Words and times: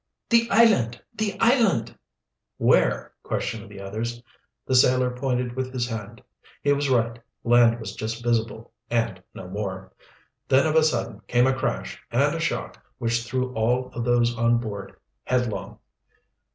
"The 0.31 0.47
island! 0.49 0.99
The 1.13 1.37
island!" 1.39 1.95
"Where?" 2.57 3.11
questioned 3.21 3.69
the 3.69 3.79
others. 3.81 4.19
The 4.65 4.73
sailor 4.73 5.11
pointed 5.11 5.55
with 5.55 5.71
his 5.71 5.87
hand. 5.87 6.23
He 6.63 6.73
was 6.73 6.89
right; 6.89 7.19
land 7.43 7.79
was 7.79 7.93
just 7.93 8.23
visible, 8.23 8.71
and 8.89 9.21
no 9.35 9.47
more. 9.47 9.91
Then 10.47 10.65
of 10.65 10.75
a 10.75 10.81
sudden 10.81 11.21
came 11.27 11.45
a 11.45 11.53
crash 11.53 12.01
and 12.09 12.33
a 12.33 12.39
shock 12.39 12.83
which 12.97 13.21
threw 13.27 13.53
all 13.53 13.89
of 13.93 14.03
those 14.03 14.35
on 14.35 14.57
board 14.57 14.95
headlong. 15.23 15.77